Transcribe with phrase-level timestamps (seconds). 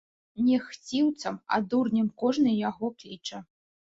[0.45, 3.45] Не хціўцам, а дурнем кожны яго кліча.